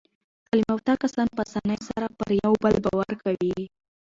تعلیم 0.45 0.65
یافته 0.71 0.93
کسان 1.03 1.27
په 1.35 1.41
اسانۍ 1.47 1.77
سره 1.89 2.05
پر 2.17 2.29
یو 2.43 2.51
بل 2.63 2.73
باور 2.85 3.11
کوي. 3.23 3.57